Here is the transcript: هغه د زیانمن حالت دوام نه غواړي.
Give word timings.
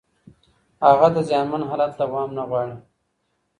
هغه 0.87 1.07
د 1.15 1.17
زیانمن 1.27 1.61
حالت 1.69 1.91
دوام 2.01 2.29
نه 2.37 2.43
غواړي. 2.49 2.77